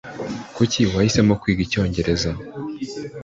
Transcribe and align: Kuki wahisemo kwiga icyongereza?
Kuki 0.55 0.79
wahisemo 0.93 1.33
kwiga 1.41 1.61
icyongereza? 1.65 2.29